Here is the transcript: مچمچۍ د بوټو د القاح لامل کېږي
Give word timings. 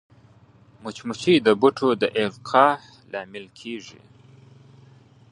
مچمچۍ 0.83 1.35
د 1.45 1.47
بوټو 1.61 1.89
د 2.01 2.03
القاح 2.21 2.79
لامل 3.11 3.45
کېږي 3.59 3.99